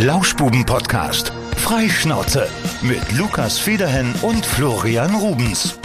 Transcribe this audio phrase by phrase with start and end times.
[0.00, 1.32] Lauschbuben-Podcast.
[1.56, 2.48] Freischnauze
[2.82, 5.76] mit Lukas Federhen und Florian Rubens.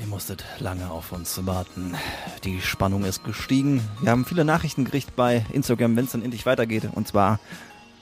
[0.00, 1.94] Ihr musstet lange auf uns warten.
[2.44, 3.86] Die Spannung ist gestiegen.
[4.00, 6.88] Wir haben viele Nachrichten gekriegt bei Instagram, wenn es dann endlich weitergeht.
[6.90, 7.38] Und zwar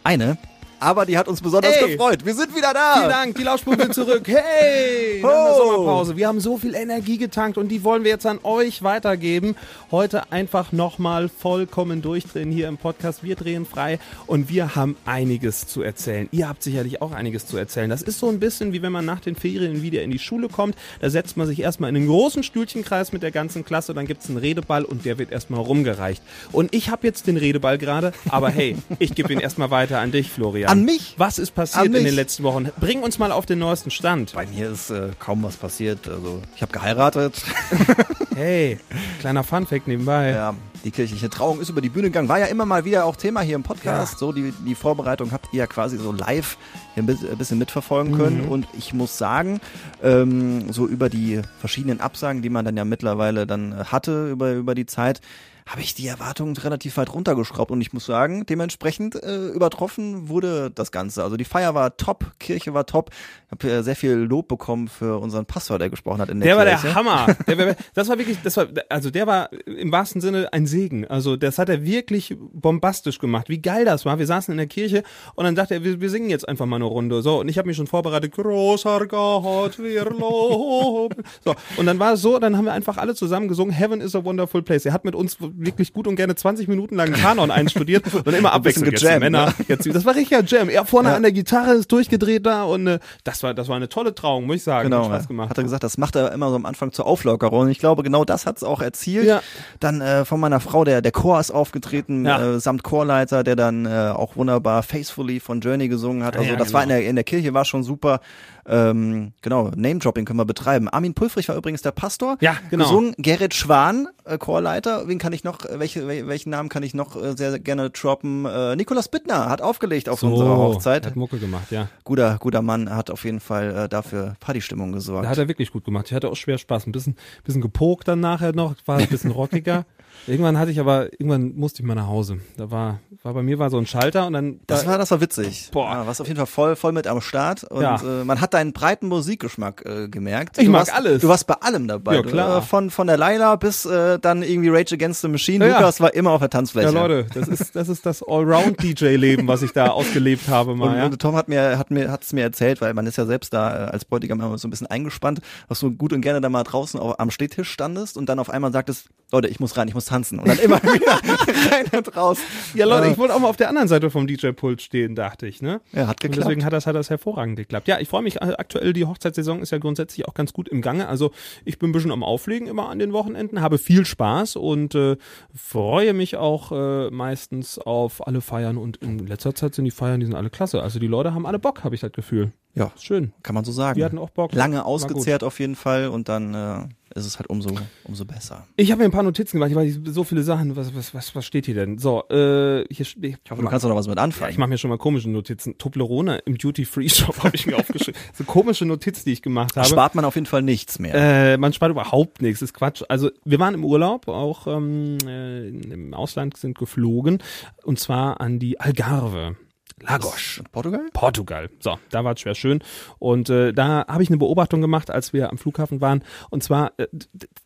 [0.05, 0.39] eine,
[0.81, 1.93] aber die hat uns besonders Ey.
[1.93, 2.25] gefreut.
[2.25, 2.95] Wir sind wieder da.
[2.97, 4.27] Vielen Dank, die Lauschbuben sind zurück.
[4.27, 5.21] Hey!
[5.23, 6.17] Nach der Sommerpause.
[6.17, 9.57] Wir haben so viel Energie getankt und die wollen wir jetzt an euch weitergeben.
[9.91, 13.23] Heute einfach nochmal vollkommen durchdrehen hier im Podcast.
[13.23, 16.29] Wir drehen frei und wir haben einiges zu erzählen.
[16.33, 17.91] Ihr habt sicherlich auch einiges zu erzählen.
[17.91, 20.49] Das ist so ein bisschen wie wenn man nach den Ferien wieder in die Schule
[20.49, 20.77] kommt.
[21.01, 24.29] Da setzt man sich erstmal in einen großen Stühlchenkreis mit der ganzen Klasse, dann gibt's
[24.29, 26.23] einen Redeball und der wird erstmal rumgereicht.
[26.53, 30.13] Und ich habe jetzt den Redeball gerade, aber hey, ich gebe ihn erstmal weiter an
[30.13, 30.68] dich, Florian.
[30.69, 31.15] An mich?
[31.17, 32.69] Was ist passiert in den letzten Wochen?
[32.79, 34.35] Bring uns mal auf den neuesten Stand.
[34.35, 36.07] Bei mir ist äh, kaum was passiert.
[36.07, 37.43] Also ich habe geheiratet.
[38.39, 38.79] Hey,
[39.19, 40.31] kleiner Funfact nebenbei.
[40.31, 40.55] Ja,
[40.85, 42.29] die kirchliche Trauung ist über die Bühne gegangen.
[42.29, 44.21] War ja immer mal wieder auch Thema hier im Podcast.
[44.21, 46.57] So, die, die Vorbereitung habt ihr ja quasi so live
[46.95, 48.45] ein bisschen mitverfolgen können.
[48.45, 48.49] Mhm.
[48.49, 49.61] Und ich muss sagen,
[50.05, 54.53] ähm, so über die verschiedenen Absagen, die man dann ja mittlerweile dann äh, hatte über,
[54.53, 55.21] über die Zeit,
[55.69, 57.71] habe ich die Erwartungen relativ weit runtergeschraubt.
[57.71, 61.23] Und ich muss sagen, dementsprechend äh, übertroffen wurde das Ganze.
[61.23, 63.11] Also die Feier war top, Kirche war top.
[63.47, 66.49] Ich habe äh, sehr viel Lob bekommen für unseren Pastor, der gesprochen hat in der
[66.49, 66.95] Der war der Kirche.
[66.95, 67.27] Hammer.
[67.47, 71.07] Der war, das war wirklich, das war, also der war im wahrsten Sinne ein Segen.
[71.07, 73.49] Also das hat er wirklich bombastisch gemacht.
[73.49, 74.19] Wie geil das war.
[74.19, 75.03] Wir saßen in der Kirche
[75.35, 77.23] und dann dachte er, wir, wir singen jetzt einfach mal eine Runde.
[77.23, 78.33] So, und ich habe mich schon vorbereitet.
[78.33, 81.23] Großer Gott, wir loben.
[81.45, 84.15] So, und dann war es so, dann haben wir einfach alle zusammen gesungen, Heaven is
[84.15, 84.85] a wonderful place.
[84.87, 88.53] Er hat mit uns wirklich gut und gerne 20 Minuten lang Kanon einstudiert und immer
[88.53, 89.47] abwechselnd jetzt die gejammt, Männer.
[89.47, 89.55] ne?
[89.69, 90.69] Jetzt, das war richtiger Jam.
[90.69, 91.17] Er vorne Ja.
[91.17, 94.47] an der Gitarre ist durchgedreht da und äh, das war, das war eine tolle Trauung,
[94.47, 94.91] muss ich sagen.
[94.91, 95.51] Genau, Hat Spaß gemacht.
[95.51, 97.61] hat er gesagt, das macht er immer so am Anfang zur Auflockerung.
[97.61, 99.27] Und ich glaube, genau das hat es auch erzielt.
[99.27, 99.43] Ja.
[99.81, 102.55] Dann äh, von meiner Frau, der, der Chor ist aufgetreten, Ja.
[102.57, 106.37] äh, samt Chorleiter, der dann äh, auch wunderbar Faithfully von Journey gesungen hat.
[106.37, 106.73] Also das genau.
[106.75, 108.21] war in der, in der Kirche, war schon super.
[108.69, 110.89] Ähm, genau, Name-Dropping können wir betreiben.
[110.89, 112.37] Armin Pulfrich war übrigens der Pastor.
[112.41, 112.85] Ja, genau.
[112.85, 115.09] Gesungen Gerrit Schwan, äh, Chorleiter.
[115.09, 117.59] Wen kann ich noch, äh, welche, wel- welchen Namen kann ich noch äh, sehr, sehr
[117.61, 118.45] gerne droppen?
[118.45, 121.07] Äh, Nikolaus Bittner hat aufgelegt auf unserer Hochzeit.
[121.07, 121.89] Hat Mucke gemacht, ja.
[122.05, 125.25] Guter, guter Mann, hat auf jeden Fall äh, dafür Partystimmung gesorgt.
[125.25, 126.07] Da hat er wirklich gut gemacht.
[126.09, 126.87] Ich hatte auch schwer Spaß.
[126.87, 129.85] Ein bisschen, bisschen gepokt dann nachher noch, war ein bisschen rockiger.
[130.27, 132.39] irgendwann hatte ich aber, irgendwann musste ich mal nach Hause.
[132.57, 134.61] Da war, war bei mir war so ein Schalter und dann.
[134.67, 135.71] Das da, war, das war witzig.
[135.73, 135.91] Boah.
[135.93, 137.97] Ja, warst auf jeden Fall voll, voll mit am Start und Ja.
[138.03, 140.59] äh, man hat deinen breiten Musikgeschmack äh, gemerkt.
[140.59, 141.23] Ich du mag warst, alles.
[141.23, 142.17] Du warst bei allem dabei.
[142.17, 142.59] Ja, Du, klar.
[142.59, 145.67] äh, von, von der Laila bis äh, dann irgendwie Rage Against the Machine.
[145.67, 145.79] Ja.
[145.79, 146.93] Lukas war immer auf der Tanzfläche.
[146.93, 150.97] ja, Leute, das ist, das ist das Allround-DJ-Leben, was ich da ausgelebt habe Und, mal,
[150.97, 151.07] ja.
[151.07, 153.87] und Tom hat mir hat mir hat's mir erzählt, weil man ist ja selbst da
[153.87, 156.63] äh, als Bräutigam immer so ein bisschen eingespannt, dass du gut und gerne da mal
[156.65, 159.95] draußen au- am Stehtisch standest und dann auf einmal sagtest, Leute, ich muss rein, ich
[159.95, 161.13] muss tanzen und dann immer wieder
[161.71, 162.39] rein und raus.
[162.75, 165.47] Ja, Leute, Äh, ich wollte auch mal auf der anderen Seite vom DJ-Pult stehen, dachte
[165.47, 165.81] ich, ne?
[165.93, 166.37] ja, hat Und geklappt.
[166.49, 167.89] deswegen hat das, hat das hervorragend geklappt.
[167.89, 170.83] Ja, ich freue mich äh, aktuell, die Hochzeitssaison ist ja grundsätzlich auch ganz gut im
[170.83, 171.09] Gange.
[171.09, 171.31] Also
[171.65, 175.17] ich bin ein bisschen am Auflegen immer an den Wochenenden, habe viel Spaß und äh,
[175.55, 180.21] freue mich auch äh, meistens auf alle Feiern und in letzter Zeit sind die Feiern,
[180.21, 180.83] die sind alle klasse.
[180.83, 182.53] Also die Leute haben alle Bock, habe ich das Gefühl.
[182.79, 183.33] Ja, schön.
[183.43, 183.97] kann man so sagen.
[183.99, 184.53] Wir hatten auch Bock.
[184.53, 186.85] lange ausgezehrt auf jeden Fall und dann äh,
[187.15, 187.71] ist es halt umso
[188.05, 188.67] umso besser.
[188.77, 190.77] Ich habe mir ein paar Notizen gemacht, ich weiß so viele Sachen.
[190.77, 191.99] Was, was, was, was steht hier denn?
[191.99, 193.39] So, äh, hier steht.
[193.45, 194.51] Ich hoffe, du kannst doch noch was mit Ja, anfangen.
[194.51, 195.79] ich mache mir schon mal komische Notizen.
[195.79, 198.21] Toblerone im Duty-Free-Shop habe ich mir aufgeschrieben.
[198.35, 199.89] So komische Notizen, die ich gemacht habe.
[199.89, 201.15] Spart man auf jeden Fall nichts mehr.
[201.15, 203.03] Äh, man spart überhaupt nichts, ist Quatsch.
[203.09, 207.39] Also wir waren im Urlaub, auch ähm, äh, im Ausland sind geflogen
[207.85, 209.57] und zwar an die Algarve.
[210.03, 210.63] Lagos.
[210.73, 211.01] Portugal?
[211.13, 211.71] Portugal.
[211.81, 212.81] So, da war es schwer schön.
[213.19, 216.23] Und äh, da habe ich eine Beobachtung gemacht, als wir am Flughafen waren.
[216.51, 217.07] Und zwar, äh,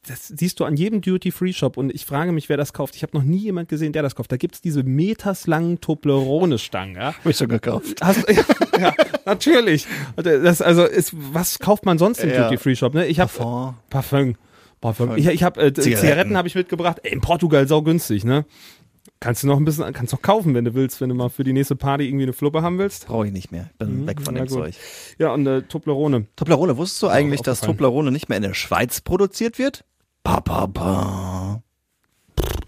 [0.06, 1.76] das siehst du an jedem Duty-Free-Shop.
[1.76, 2.96] Und ich frage mich, wer das kauft.
[2.96, 4.32] Ich habe noch nie jemand gesehen, der das kauft.
[4.32, 6.96] Da gibt's diese meterslangen Toblerone-Stangen.
[6.96, 7.14] Ja?
[7.14, 8.00] Hab ich schon gekauft.
[8.02, 8.44] Hast, ja,
[8.78, 8.94] ja,
[9.26, 9.86] natürlich.
[10.16, 12.44] Äh, Das, also ist, was kauft man sonst im Ja.
[12.44, 12.94] Duty-Free-Shop?
[12.94, 13.06] Ne?
[13.06, 13.74] Ich habe Parfum.
[13.90, 14.34] Parfum.
[14.80, 15.16] Parfum.
[15.16, 16.98] Ich, ich habe äh, Zigaretten, Zigaretten habe ich mitgebracht.
[17.04, 18.44] Ey, in Portugal sau günstig, ne?
[19.22, 21.44] Kannst du noch ein bisschen, kannst noch kaufen, wenn du willst, wenn du mal für
[21.44, 23.06] die nächste Party irgendwie eine Fluppe haben willst.
[23.06, 23.70] Brauche ich nicht mehr.
[23.78, 24.38] Bin weg von Mhm.
[24.38, 24.58] dem gut.
[24.58, 24.74] Zeug.
[25.18, 26.26] Ja, und äh, Toblerone.
[26.34, 27.60] Toblerone, wusstest du eigentlich, dass.
[27.60, 29.84] Toblerone nicht mehr in der Schweiz produziert wird?
[30.24, 31.62] Pa, pa, pa.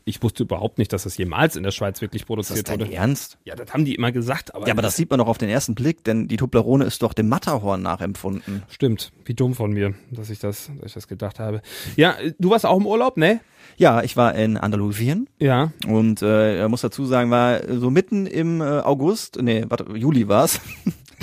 [0.07, 2.81] Ich wusste überhaupt nicht, dass das jemals in der Schweiz wirklich Ist das produziert dein
[2.81, 2.93] wurde.
[2.93, 3.39] Ernst?
[3.45, 4.67] Ja, das haben die immer gesagt, aber.
[4.67, 7.15] Ja, aber das sieht man doch auf den ersten Blick, denn die Toblerone ist doch
[7.15, 8.63] dem Matterhorn nachempfunden.
[8.69, 9.13] Stimmt.
[9.25, 11.63] Wie dumm von mir, dass ich das, dass ich das gedacht habe.
[11.97, 13.41] Ja, du warst auch im Urlaub, ne?
[13.79, 15.73] Ja, ich war in Andalusien Ja.
[15.89, 20.61] und äh, muss dazu sagen, war so mitten im äh, August, nee, warte, Juli war's.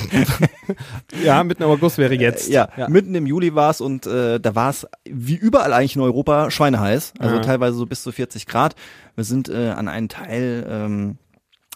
[1.23, 2.49] Ja, mitten im August wäre jetzt.
[2.49, 2.87] Ja, ja.
[2.89, 7.35] mitten im Juli war's und äh, da war's wie überall eigentlich in Europa schweineheiß, also
[7.35, 7.41] Ja.
[7.41, 8.75] teilweise so bis zu 40 Grad.
[9.15, 11.17] Wir sind äh, an einen Teil ähm,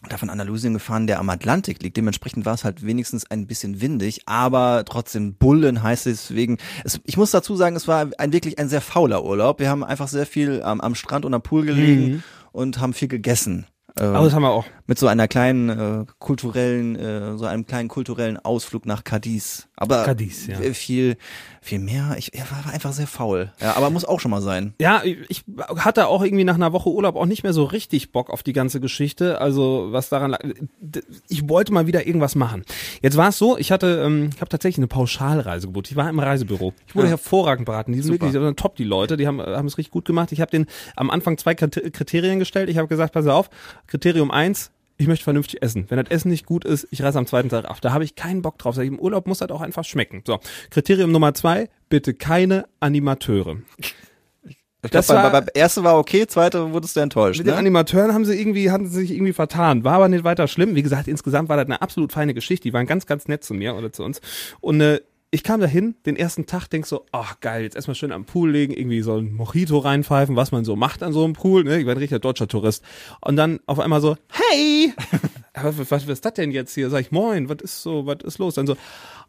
[0.07, 1.97] da von Andalusien gefahren, der am Atlantik liegt.
[1.97, 6.57] Dementsprechend war es halt wenigstens ein bisschen windig, aber trotzdem Bullen heißt es deswegen.
[6.83, 9.59] Es, ich muss dazu sagen, es war ein wirklich ein sehr fauler Urlaub.
[9.59, 12.23] Wir haben einfach sehr viel am, am Strand und am Pool gelegen Mhm.
[12.51, 13.65] und haben viel gegessen.
[13.97, 14.65] Ähm, Aber das haben wir auch.
[14.87, 19.67] mit so einer kleinen äh, kulturellen, äh, so einem kleinen kulturellen Ausflug nach Cadiz.
[19.77, 20.57] Aber Cadiz, ja.
[20.73, 21.17] viel,
[21.61, 22.15] viel mehr.
[22.17, 23.51] Ich, er war einfach sehr faul.
[23.61, 24.73] Ja, aber muss auch schon mal sein.
[24.79, 25.43] Ja, ich
[25.77, 28.53] hatte auch irgendwie nach einer Woche Urlaub auch nicht mehr so richtig Bock auf die
[28.53, 29.39] ganze Geschichte.
[29.41, 30.39] Also was daran lag,
[31.29, 32.63] ich wollte mal wieder irgendwas machen.
[33.01, 35.89] Jetzt war es so, ich hatte, ähm, ich habe tatsächlich eine Pauschalreise gebucht.
[35.89, 36.73] Ich war im Reisebüro.
[36.87, 37.11] Ich wurde Ja.
[37.11, 37.91] hervorragend beraten.
[37.93, 38.25] Die sind Super.
[38.27, 39.17] wirklich die sind top, die Leute.
[39.17, 40.31] Die haben, haben es richtig gut gemacht.
[40.31, 40.65] Ich habe den
[40.95, 42.69] am Anfang zwei Kriter- Kriterien gestellt.
[42.69, 43.49] Ich habe gesagt, pass auf,
[43.87, 45.85] Kriterium eins, ich möchte vernünftig essen.
[45.89, 47.79] Wenn das Essen nicht gut ist, ich reise am zweiten Tag ab.
[47.81, 48.77] Da habe ich keinen Bock drauf.
[48.77, 50.23] Im Urlaub muss das auch einfach schmecken.
[50.25, 50.39] So,
[50.69, 53.57] Kriterium Nummer zwei, bitte keine Animateure.
[54.83, 57.39] Ich Das glaub, war- beim, beim erste war okay, zweite wurdest du enttäuscht.
[57.39, 57.59] Mit den Ne?
[57.59, 59.83] Animateuren haben sie irgendwie, hatten sie sich irgendwie vertan.
[59.83, 60.75] War aber nicht weiter schlimm.
[60.75, 62.63] Wie gesagt, insgesamt war das eine absolut feine Geschichte.
[62.69, 64.21] Die waren ganz, ganz nett zu mir oder zu uns.
[64.61, 68.11] Und äh, ich kam dahin, den ersten Tag, denk so, ach geil, jetzt erstmal schön
[68.13, 71.33] am Pool legen, irgendwie so ein Mojito reinpfeifen, was man so macht an so einem
[71.33, 71.63] Pool.
[71.65, 71.79] Ne?
[71.79, 72.83] Ich war ein richtiger deutscher Tourist.
[73.21, 74.93] Und dann auf einmal so, hey,
[75.53, 76.89] was, was, was ist das denn jetzt hier?
[76.89, 78.55] Sag ich, moin, was ist so, was ist los?
[78.55, 78.77] Dann so,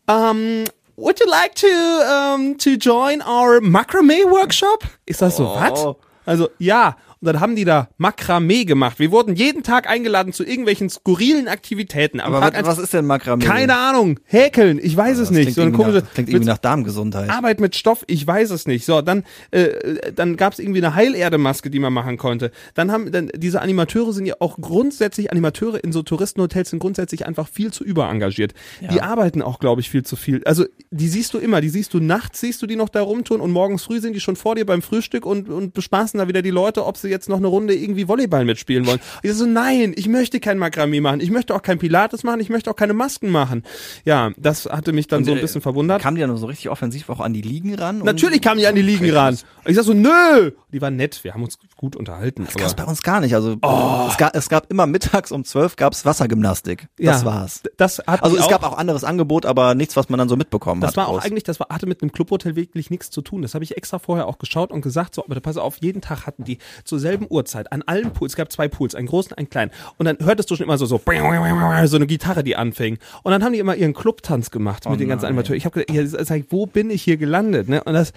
[0.08, 0.64] um,
[0.96, 4.84] would you like to, um, to join our Macrame Workshop?
[5.06, 5.56] Ist das so, Oh.
[5.56, 5.96] was?
[6.25, 6.96] Also ja.
[7.20, 8.98] Und dann haben die da Makramee gemacht.
[8.98, 12.20] Wir wurden jeden Tag eingeladen zu irgendwelchen skurrilen Aktivitäten.
[12.20, 13.44] Am Aber Tag was, was ist denn Makramee?
[13.44, 14.20] keine Ahnung.
[14.24, 15.42] Häkeln, ich weiß es Das nicht.
[15.44, 17.30] Klingt, So irgendwie komische nach, klingt irgendwie nach Darmgesundheit.
[17.30, 18.84] Arbeit mit Stoff, ich weiß es nicht.
[18.84, 22.50] So, dann äh, dann gab es irgendwie eine Heilerdemaske, die man machen konnte.
[22.74, 27.26] Dann haben dann diese Animateure sind ja auch grundsätzlich Animateure in so Touristenhotels sind grundsätzlich
[27.26, 28.52] einfach viel zu überengagiert.
[28.90, 30.42] Die arbeiten auch, glaube ich, viel zu viel.
[30.44, 33.40] Also die siehst du immer, die siehst du nachts, siehst du die noch da rumtun
[33.40, 36.42] und morgens früh sind die schon vor dir beim Frühstück und und bespaßen da wieder
[36.42, 39.00] die Leute, ob sie jetzt noch eine Runde irgendwie Volleyball mitspielen wollen.
[39.23, 42.49] Ich so, nein, ich möchte kein Makramee machen, ich möchte auch kein Pilates machen, ich
[42.50, 43.62] möchte auch keine Masken machen.
[44.05, 46.03] Ja, das hatte mich dann so ein äh, bisschen verwundert.
[46.03, 48.00] Kam die dann so richtig offensiv auch an die Liegen ran?
[48.00, 49.35] und- Natürlich kamen die an die Liegen ran.
[49.35, 50.53] Und ich sag so, nö!
[50.73, 52.44] Die waren nett, wir haben uns gut unterhalten.
[52.44, 53.35] Das gab's bei uns gar nicht.
[53.35, 54.06] Also Oh.
[54.11, 56.88] es, gab, es gab immer mittags um zwölf gab's Wassergymnastik.
[56.99, 57.62] Das Ja, war's.
[57.76, 60.81] das hat Also es gab auch anderes Angebot, aber nichts, was man dann so mitbekommen
[60.81, 60.97] Das hat.
[60.99, 61.25] war auch groß.
[61.25, 63.43] eigentlich, das war, hatte mit einem Clubhotel wirklich nichts zu tun.
[63.43, 66.26] Das habe ich extra vorher auch geschaut und gesagt, so, aber pass auf, jeden Tag
[66.26, 66.58] hatten die
[66.96, 69.70] zur selben Uhrzeit an allen Pools, es gab zwei Pools, einen großen, einen kleinen.
[69.98, 72.98] Und dann hörtest du schon immer so, so, so eine Gitarre, die anfing.
[73.22, 75.26] Und dann haben die immer ihren Clubtanz gemacht mit den ganzen.
[75.26, 75.58] Animateuren.
[75.58, 77.69] Ich habe gedacht, ja, wo bin ich hier gelandet?
[77.69, 77.82] Ne?
[77.84, 78.12] Und das,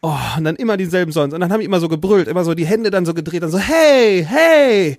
[0.00, 1.34] oh, und dann immer dieselben Songs.
[1.34, 3.50] Und dann haben die immer so gebrüllt, immer so die Hände dann so gedreht, dann
[3.50, 4.96] so, hey, hey!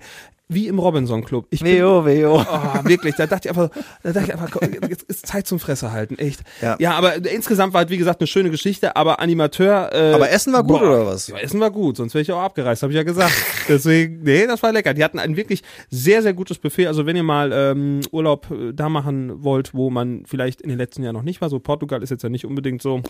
[0.48, 1.46] Wie im Robinson Club.
[1.48, 2.36] Ich Weo, weo.
[2.42, 3.70] Oh, wirklich, da dachte ich einfach,
[4.02, 4.60] da dachte ich einfach,
[4.90, 6.42] jetzt ist Zeit zum Fresse halten, echt.
[6.60, 6.76] Ja.
[6.78, 9.90] ja aber insgesamt war es, wie gesagt, eine schöne Geschichte, aber Animateur.
[9.94, 11.28] Äh, Aber Essen war gut, oder was?
[11.28, 13.32] Ja, Essen war gut, sonst wäre ich auch abgereist, habe ich ja gesagt.
[13.70, 14.92] Deswegen, nee, das war lecker.
[14.92, 16.88] Die hatten ein wirklich sehr, sehr gutes Buffet.
[16.88, 20.76] Also wenn ihr mal ähm, Urlaub äh, da machen wollt, wo man vielleicht in den
[20.76, 23.00] letzten Jahren noch nicht war, so Portugal ist jetzt ja nicht unbedingt so.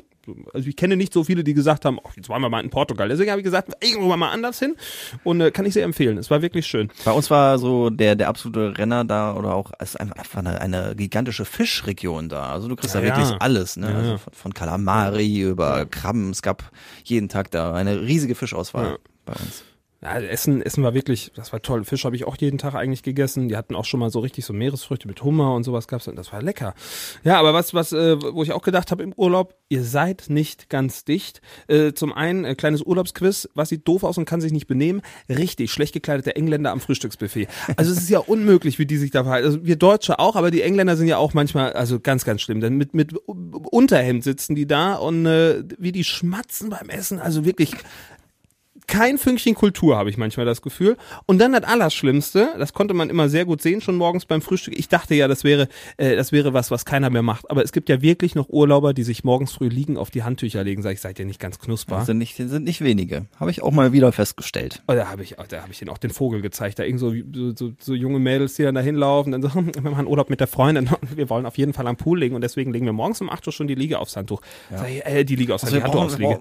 [0.52, 2.70] Also ich kenne nicht so viele, die gesagt haben, oh, jetzt wollen wir mal in
[2.70, 3.08] Portugal.
[3.08, 4.76] Deswegen habe ich gesagt, irgendwo mal anders hin
[5.24, 6.16] und äh, kann ich sehr empfehlen.
[6.16, 6.90] Es war wirklich schön.
[7.04, 10.94] Bei uns war so der, der absolute Renner da oder auch, ist einfach eine, eine
[10.96, 12.50] gigantische Fischregion da.
[12.50, 13.36] Also du kriegst Ja, da wirklich ja.
[13.38, 13.90] alles, ne?
[13.90, 16.30] Ja, also von, von Kalamari über Krabben.
[16.30, 16.70] Es gab
[17.04, 19.64] jeden Tag da eine riesige Fischauswahl bei uns.
[20.04, 21.82] Ja, Essen, Essen war wirklich, das war toll.
[21.84, 23.48] Fisch habe ich auch jeden Tag eigentlich gegessen.
[23.48, 26.16] Die hatten auch schon mal so richtig so Meeresfrüchte mit Hummer und sowas gab's und
[26.16, 26.74] das war lecker.
[27.22, 30.68] Ja, aber was, was, äh, wo ich auch gedacht habe im Urlaub, ihr seid nicht
[30.68, 31.40] ganz dicht.
[31.68, 35.00] Äh, zum einen äh, kleines Urlaubsquiz, was sieht doof aus und kann sich nicht benehmen.
[35.30, 37.48] Richtig schlecht gekleidete Engländer am Frühstücksbuffet.
[37.76, 39.46] Also es ist ja unmöglich, wie die sich da verhalten.
[39.46, 42.60] Also wir Deutsche auch, aber die Engländer sind ja auch manchmal, also ganz, ganz schlimm.
[42.60, 47.18] Denn mit mit Unterhemd sitzen die da und äh, wie die schmatzen beim Essen.
[47.18, 47.72] Also wirklich
[48.86, 50.96] kein Fünkchen Kultur, habe ich manchmal das Gefühl.
[51.26, 54.78] Und dann das Allerschlimmste, das konnte man immer sehr gut sehen, schon morgens beim Frühstück.
[54.78, 57.50] Ich dachte ja, das wäre, äh, das wäre was, was keiner mehr macht.
[57.50, 60.62] Aber es gibt ja wirklich noch Urlauber, die sich morgens früh liegen, auf die Handtücher
[60.64, 60.82] legen.
[60.82, 61.96] Sag ich, seid ihr nicht ganz knusper?
[61.96, 63.26] Das sind nicht, sind nicht wenige.
[63.40, 64.82] Habe ich auch mal wieder festgestellt.
[64.86, 66.78] Oh, da habe ich, da habe ich denen auch den Vogel gezeigt.
[66.78, 67.12] Da irgend so,
[67.56, 70.46] so, so, junge Mädels, die dann da hinlaufen, dann so, wir machen Urlaub mit der
[70.46, 73.20] Freundin und wir wollen auf jeden Fall am Pool legen und deswegen legen wir morgens
[73.20, 74.42] um 8 Uhr schon die Liege aufs Handtuch.
[74.70, 76.40] Sag ich, äh, die Liege aufs Also Handtuch, wir, brauchen,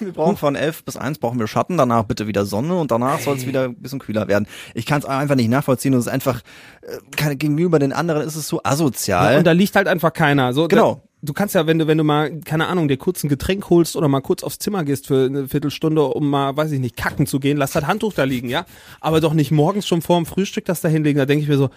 [0.00, 3.20] wir brauchen von 11 bis 1 brauchen wir Schatten, danach bitte wieder Sonne und danach
[3.20, 4.46] soll es wieder ein bisschen kühler werden.
[4.74, 6.42] Ich kann es einfach nicht nachvollziehen und es ist einfach,
[6.82, 9.32] äh, gegenüber den anderen ist es so asozial.
[9.32, 10.52] Ja, und da liegt halt einfach keiner.
[10.52, 10.94] So, Genau.
[10.94, 13.70] Da, du kannst ja, wenn du, wenn du mal, keine Ahnung, dir kurz ein Getränk
[13.70, 16.96] holst oder mal kurz aufs Zimmer gehst für eine Viertelstunde, um mal, weiß ich nicht,
[16.96, 18.66] kacken zu gehen, lass das Handtuch da liegen, ja.
[19.00, 21.18] Aber doch nicht morgens schon vor dem Frühstück das da hinlegen.
[21.18, 21.70] Da denke ich mir so,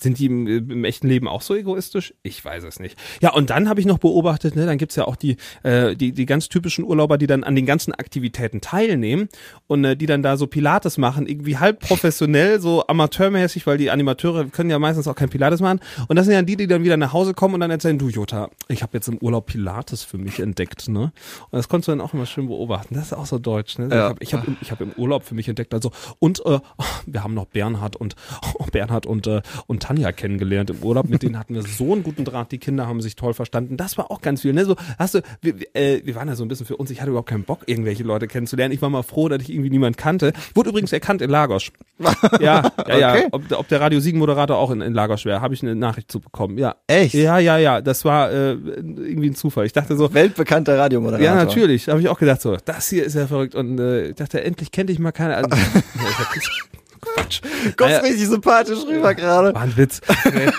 [0.00, 2.14] Sind die im, im echten Leben auch so egoistisch?
[2.22, 2.96] Ich weiß es nicht.
[3.20, 6.12] Ja, und dann habe ich noch beobachtet, ne, dann gibt's ja auch die, äh, die,
[6.12, 9.28] die ganz typischen Urlauber, die dann an den ganzen Aktivitäten teilnehmen
[9.66, 13.90] und äh, die dann da so Pilates machen, irgendwie halb professionell, so amateurmäßig, weil die
[13.90, 15.80] Animateure können ja meistens auch kein Pilates machen.
[16.06, 18.08] Und das sind ja die, die dann wieder nach Hause kommen und dann erzählen, du
[18.08, 21.12] Jota, ich habe jetzt im Urlaub Pilates für mich entdeckt, ne?
[21.50, 22.94] Und das konntest du dann auch immer schön beobachten.
[22.94, 23.88] Das ist auch so deutsch, ne?
[23.90, 24.14] Ja.
[24.20, 25.90] Ich habe ich hab, im- ich hab im Urlaub für mich entdeckt, also
[26.20, 26.60] und äh,
[27.06, 28.14] wir haben noch Bernhard und
[28.58, 31.08] oh, Bernhard und äh, und Tanja kennengelernt im Urlaub.
[31.08, 32.52] Mit denen hatten wir so einen guten Draht.
[32.52, 33.76] Die Kinder haben sich toll verstanden.
[33.76, 34.52] Das war auch ganz viel.
[34.52, 34.64] Ne?
[34.64, 36.90] So hast du, wir, äh, wir waren ja so ein bisschen für uns.
[36.90, 38.72] Ich hatte überhaupt keinen Bock, irgendwelche Leute kennenzulernen.
[38.74, 40.32] Ich war mal froh, dass ich irgendwie niemand kannte.
[40.50, 41.70] Ich wurde übrigens erkannt in Lagos.
[42.40, 43.12] Ja, ja, ja.
[43.12, 43.26] Okay.
[43.32, 46.10] Ob, ob der Radio Siegen Moderator auch in, in Lagos wäre, habe ich eine Nachricht
[46.10, 46.56] zu bekommen.
[46.58, 46.76] Ja.
[46.86, 47.14] Echt?
[47.14, 47.80] Ja, ja, ja.
[47.80, 49.66] Das war äh, irgendwie ein Zufall.
[49.66, 51.24] Ich dachte so, Weltbekannter Radiomoderator.
[51.24, 51.86] ja, natürlich.
[51.86, 53.54] Da habe ich auch gedacht, so, das hier ist ja verrückt.
[53.54, 55.36] Und äh, ich dachte, endlich kennt dich mal keiner.
[55.36, 55.50] Also,
[57.00, 57.40] Quatsch.
[57.76, 59.54] Kommst Naja, richtig sympathisch rüber gerade.
[59.54, 60.00] war ein Witz.
[60.32, 60.50] Nee.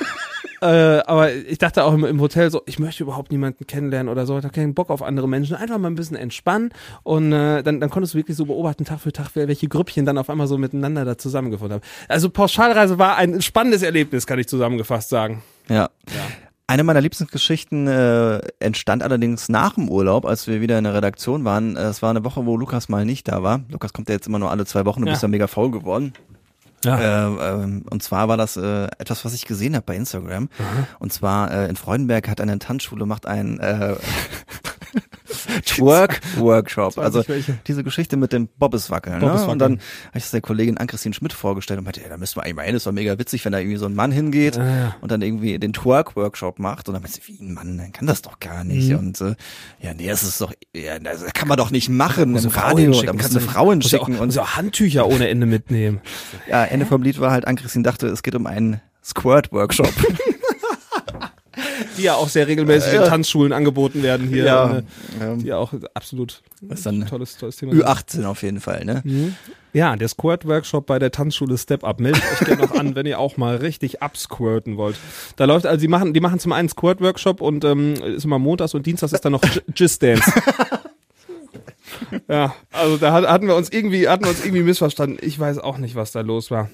[0.62, 4.26] äh, aber ich dachte auch im, im Hotel so, ich möchte überhaupt niemanden kennenlernen oder
[4.26, 5.56] so, ich habe keinen Bock auf andere Menschen.
[5.56, 6.72] Einfach mal ein bisschen entspannen
[7.04, 10.18] und äh, dann, dann konntest du wirklich so beobachten, Tag für Tag, welche Grüppchen dann
[10.18, 11.88] auf einmal so miteinander da zusammengefunden haben.
[12.08, 15.44] Also Pauschalreise war ein spannendes Erlebnis, kann ich zusammengefasst sagen.
[15.70, 15.90] Ja.
[16.68, 20.94] Eine meiner liebsten Geschichten äh, entstand allerdings nach dem Urlaub, als wir wieder in der
[20.94, 21.76] Redaktion waren.
[21.76, 23.62] Äh, Es war eine Woche, wo Lukas mal nicht da war.
[23.70, 25.12] Lukas kommt ja jetzt immer nur alle zwei Wochen, du Ja.
[25.14, 26.14] bist ja mega faul geworden.
[26.86, 26.98] Ja.
[27.28, 30.50] Äh, ähm, und zwar war das äh, etwas, was ich gesehen habe bei Instagram.
[31.00, 33.60] Und zwar äh, in Freudenberg hat eine Tanzschule macht einen
[35.66, 36.98] Twerk-Workshop.
[36.98, 37.58] weiß Also welche.
[37.68, 39.16] diese Geschichte mit dem Bobbeswackeln.
[39.20, 39.22] Ne?
[39.26, 39.52] Bobbeswackeln.
[39.52, 42.36] Und dann habe ich das der Kollegin Ann-Christine Schmidt vorgestellt und meinte, ja, da müssen
[42.38, 44.12] wir eigentlich mal hin, das ist doch mega witzig, wenn da irgendwie so ein Mann
[44.12, 44.96] hingeht Ja, ja.
[45.02, 48.08] und dann irgendwie den Twerk-Workshop macht und dann meinte sie, wie ein Mann, dann kann
[48.08, 48.90] das doch gar nicht.
[48.92, 48.98] Mhm.
[48.98, 49.36] Und äh,
[49.82, 52.60] ja, nee, das ist doch, ja, das kann man doch nicht machen Muss im eine
[52.60, 52.86] Frau Radio.
[52.86, 55.28] hinschicken, Da musst kannst du du- Frauen Muss ja auch, schicken und auch Handtücher ohne
[55.30, 56.02] Ende mitnehmen.
[56.50, 59.90] ja, Ende vom Lied war halt, Ann-Christine dachte, es geht um einen Squirt-Workshop.
[61.98, 64.46] Die ja auch sehr regelmäßig in Tanzschulen angeboten werden hier.
[64.46, 64.84] Ja, äh,
[65.22, 67.74] ähm, Die ja auch absolut ist dann tolles, tolles Thema.
[67.74, 67.84] sind.
[67.84, 69.34] Ü18 auf jeden Fall, ne?
[69.74, 72.00] Ja, der Squirt-Workshop bei der Tanzschule Step Up.
[72.00, 74.96] Meldet euch gerne noch an, wenn ihr auch mal richtig absquirten wollt.
[75.38, 78.74] Da läuft, also die machen, die machen zum einen Squirt-Workshop und ähm, ist immer montags
[78.74, 80.32] und dienstags ist dann noch J- Jizz Dance.
[82.28, 85.18] ja, also da hat- hatten wir uns irgendwie, hatten wir uns irgendwie missverstanden.
[85.22, 86.70] Ich weiß auch nicht, was da los war.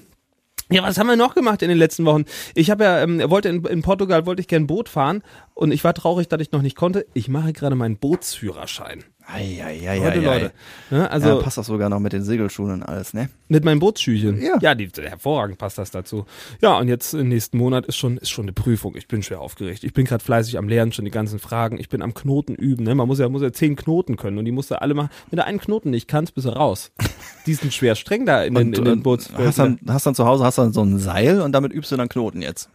[0.70, 2.24] Ja, was haben wir noch gemacht in den letzten Wochen?
[2.54, 5.22] Ich habe ja, ähm, wollte in, in Portugal wollte ich gern Boot fahren
[5.54, 7.06] und ich war traurig, dass ich noch nicht konnte.
[7.14, 9.04] Ich mache gerade meinen Bootsführerschein.
[9.30, 9.98] Eieieiei.
[9.98, 10.52] Leute, Leute.
[10.90, 13.28] Ne, also Also ja, passt das sogar noch mit den Segelschuhen und alles, ne?
[13.48, 14.40] Mit meinen Bootsschüchen.
[14.40, 14.56] Ja.
[14.62, 16.24] Ja, die, hervorragend passt das dazu.
[16.62, 18.96] Ja, und jetzt im nächsten Monat ist schon, ist schon eine Prüfung.
[18.96, 19.84] Ich bin schwer aufgeregt.
[19.84, 21.78] Ich bin gerade fleißig am Lernen, schon die ganzen Fragen.
[21.78, 22.84] Ich bin am Knoten üben.
[22.84, 22.94] Ne?
[22.94, 25.10] Man muss ja, muss ja zehn Knoten können und die musst du alle machen.
[25.30, 26.90] Wenn du einen Knoten nicht kannst, bist du raus.
[27.46, 29.30] die sind schwer streng da in den, in den Boots.
[29.36, 31.96] hast dann, hast dann zu Hause hast dann so ein Seil und damit übst du
[31.96, 32.70] dann Knoten jetzt.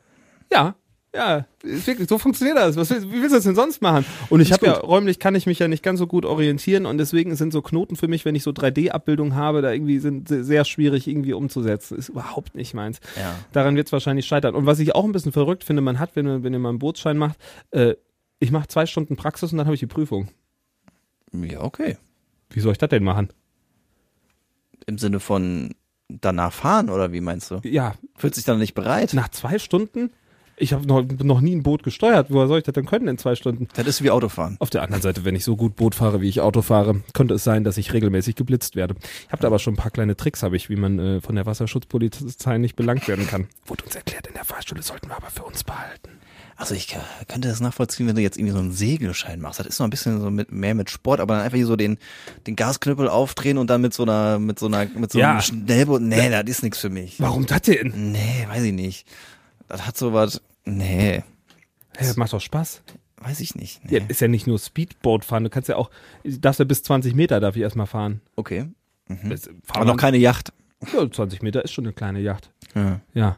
[0.51, 0.75] Ja,
[1.15, 2.75] ja, ist wirklich, so funktioniert das.
[2.75, 4.03] Was, wie willst du das denn sonst machen?
[4.29, 6.97] Und ich habe ja, räumlich kann ich mich ja nicht ganz so gut orientieren und
[6.97, 10.43] deswegen sind so Knoten für mich, wenn ich so 3D-Abbildungen habe, da irgendwie sind se-
[10.43, 11.97] sehr schwierig irgendwie umzusetzen.
[11.97, 12.99] Ist überhaupt nicht meins.
[13.15, 13.35] Ja.
[13.51, 14.55] Daran wird es wahrscheinlich scheitern.
[14.55, 16.69] Und was ich auch ein bisschen verrückt finde, man hat, wenn, man- wenn ihr mal
[16.69, 17.37] einen Bootsschein macht,
[17.71, 17.93] äh,
[18.39, 20.29] ich mache zwei Stunden Praxis und dann habe ich die Prüfung.
[21.31, 21.97] Ja, okay.
[22.49, 23.29] Wie soll ich das denn machen?
[24.85, 25.75] Im Sinne von
[26.09, 27.59] danach fahren oder wie meinst du?
[27.63, 29.13] Ja, Fühlt sich dann nicht bereit?
[29.13, 30.11] nach zwei Stunden?
[30.55, 32.27] Ich habe noch, noch nie ein Boot gesteuert.
[32.29, 33.67] Woher soll ich das denn können in zwei Stunden?
[33.75, 34.55] Das ist wie Autofahren.
[34.59, 37.33] Auf der anderen Seite, wenn ich so gut Boot fahre, wie ich Auto fahre, könnte
[37.33, 38.95] es sein, dass ich regelmäßig geblitzt werde.
[39.25, 41.35] Ich habe da aber schon ein paar kleine Tricks, habe ich, wie man äh, von
[41.35, 43.47] der Wasserschutzpolizei nicht belangt werden kann.
[43.65, 46.09] Wurde uns erklärt, in der Fahrschule sollten wir aber für uns behalten.
[46.55, 49.59] Also ich äh, könnte das nachvollziehen, wenn du jetzt irgendwie so einen Segelschein machst.
[49.59, 51.75] Das ist noch ein bisschen so mit, mehr mit Sport, aber dann einfach hier so
[51.75, 51.97] den,
[52.45, 55.31] den Gasknüppel aufdrehen und dann mit so einer, mit so einer, mit so Ja.
[55.31, 56.01] einem Schnellboot.
[56.03, 57.19] Nee, das ist nichts für mich.
[57.19, 58.11] Warum das denn?
[58.11, 59.07] Nee, weiß ich nicht.
[59.67, 60.41] Das hat so was.
[60.65, 61.23] Nee,
[61.95, 62.81] Hey, das macht doch Spaß.
[63.17, 63.83] weiß ich nicht.
[63.85, 63.99] Nee.
[63.99, 65.91] Ja, ist ja nicht nur Speedboat fahren, du kannst ja auch,
[66.23, 68.21] du darfst ja bis 20 Meter darf ich erstmal fahren.
[68.35, 68.65] Okay.
[69.07, 70.53] Das, Aber fahren noch keine Yacht.
[70.93, 72.51] ja, 20 Meter ist schon eine kleine Yacht.
[72.73, 72.99] Ja.
[73.13, 73.37] Ja.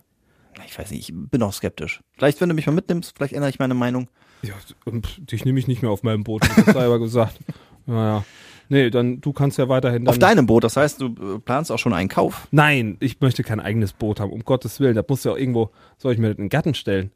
[0.65, 2.01] Ich weiß nicht, ich bin auch skeptisch.
[2.13, 4.08] Vielleicht, wenn du mich mal mitnimmst, vielleicht ändere ich meine Meinung.
[4.41, 4.53] Ja,
[4.86, 7.38] und dich nehme ich nicht mehr auf meinem Boot, das du selber gesagt.
[7.86, 8.24] Naja.
[8.68, 10.08] Nee, dann, du kannst ja weiterhin.
[10.08, 12.48] Auf deinem Boot, das heißt, du äh, planst auch schon einen Kauf.
[12.51, 14.96] Nein, ich möchte kein eigenes Boot haben, um Gottes Willen.
[14.96, 17.12] Das muss ja auch irgendwo, soll ich mir das in den Garten stellen?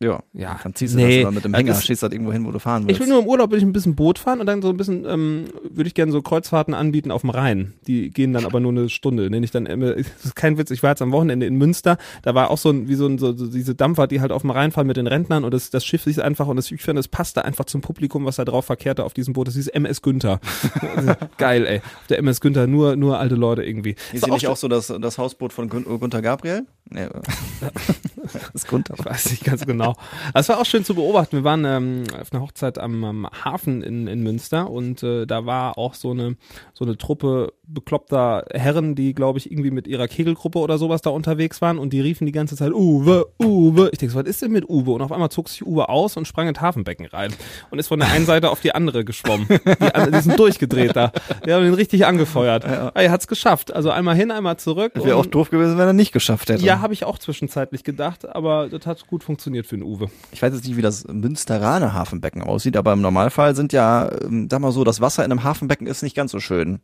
[0.00, 0.22] Ja.
[0.32, 0.58] Ja.
[0.62, 2.58] Dann ziehst du Nee, das mit dem das Hänger, stehst halt irgendwo hin, wo du
[2.58, 3.00] fahren willst.
[3.00, 4.76] Ich will nur im Urlaub will ich ein bisschen Boot fahren und dann so ein
[4.76, 7.74] bisschen ähm, würde ich gerne so Kreuzfahrten anbieten auf dem Rhein.
[7.86, 9.28] Die gehen dann aber nur eine Stunde.
[9.30, 11.98] Nenne ich dann immer, das ist kein Witz, ich war jetzt am Wochenende in Münster,
[12.22, 14.42] da war auch so ein, wie so, ein, so, so diese Dampfer, die halt auf
[14.42, 16.80] dem Rhein fahren mit den Rentnern und das, das Schiff ist einfach und das, ich
[16.80, 19.48] finde, das passt da einfach zum Publikum, was da drauf verkehrte auf diesem Boot.
[19.48, 20.40] Das hieß MS Günther.
[21.38, 21.78] Geil, ey.
[21.78, 23.90] Auf der MS Günther nur, nur alte Leute irgendwie.
[24.12, 26.64] Ist Ist hier nicht auch auch so das, das Hausboot von Gunter Gabriel?
[28.52, 28.94] Das Gunter.
[28.98, 29.96] Ich weiß nicht ganz genau.
[30.32, 31.36] Es war auch schön zu beobachten.
[31.36, 35.46] Wir waren ähm, auf einer Hochzeit am, am Hafen in, in Münster und äh, da
[35.46, 36.36] war auch so eine
[36.72, 41.10] so eine Truppe bekloppter Herren, die glaube ich irgendwie mit ihrer Kegelgruppe oder sowas da
[41.10, 43.90] unterwegs waren und die riefen die ganze Zeit Uwe, Uwe.
[43.92, 44.92] Ich denke, so, was ist denn mit Uwe?
[44.92, 47.32] Und auf einmal zog sich Uwe aus und sprang ins Hafenbecken rein
[47.70, 49.46] und ist von der einen Seite auf die andere geschwommen.
[49.48, 51.12] Die, die sind durchgedreht da.
[51.46, 52.64] Die haben ihn richtig angefeuert.
[52.64, 52.88] Ja.
[52.94, 53.72] Er hat's geschafft.
[53.72, 54.92] Also einmal hin, einmal zurück.
[54.94, 56.64] Wäre auch doof gewesen, wenn er nicht geschafft hätte.
[56.64, 60.08] ja, habe ich auch zwischenzeitlich gedacht, aber das hat gut funktioniert für den Uwe.
[60.32, 64.48] Ich weiß jetzt nicht, wie das Münsteraner Hafenbecken aussieht, aber im Normalfall sind ja, ähm,
[64.50, 66.80] sag mal so, das Wasser in einem Hafenbecken ist nicht ganz so schön.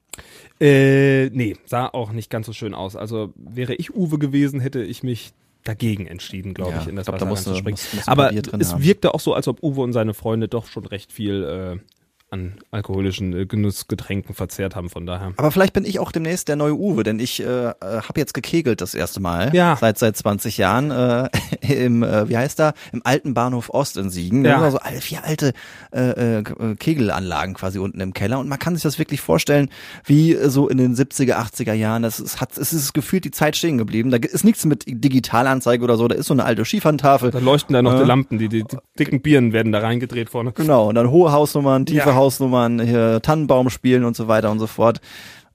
[0.60, 0.69] Äh,
[1.32, 2.96] nee, sah auch nicht ganz so schön aus.
[2.96, 5.32] Also wäre ich Uwe gewesen, hätte ich mich
[5.64, 7.72] dagegen entschieden, glaube Ja, ich, in das glaub, da Wasser musst reinzuspringen.
[7.78, 8.82] musst- musst ein Aber es haben.
[8.84, 11.44] wirkte auch so, als ob Uwe und seine Freunde doch schon recht viel
[11.78, 11.99] äh,
[12.30, 15.32] an alkoholischen äh, Genussgetränken verzehrt haben, von daher.
[15.36, 17.46] Aber vielleicht bin ich auch demnächst der neue Uwe, denn ich äh,
[17.80, 19.50] habe jetzt gekegelt das erste Mal.
[19.54, 19.76] Ja.
[19.80, 21.28] Seit seit 20 Jahren äh,
[21.84, 24.44] im, äh, wie heißt da, im alten Bahnhof Ost in Siegen.
[24.44, 24.58] Ja.
[24.60, 25.52] Da sind so all- vier alte
[25.92, 26.44] äh, äh,
[26.78, 29.68] Kegelanlagen quasi unten im Keller und man kann sich das wirklich vorstellen,
[30.04, 32.02] wie äh, so in den 70er, 80er Jahren.
[32.04, 34.10] Das ist, hat, es ist gefühlt die Zeit stehen geblieben.
[34.10, 36.06] Da ist nichts mit Digitalanzeige oder so.
[36.06, 37.32] Da ist so eine alte Skifahrentafel.
[37.32, 37.98] Da leuchten da noch Äh.
[37.98, 40.52] die Lampen, die, die, die dicken Birnen werden da reingedreht vorne.
[40.52, 42.14] Genau, und dann hohe Hausnummern, tiefe Ja.
[42.20, 44.98] Hausnummern, hier Tannenbaum spielen und so weiter und so fort.